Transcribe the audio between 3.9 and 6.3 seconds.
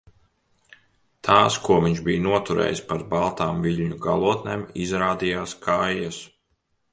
galotnēm, izrādījās kaijas.